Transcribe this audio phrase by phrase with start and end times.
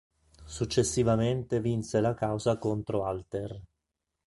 [0.45, 3.61] Successivamente vinse la causa contro Alter.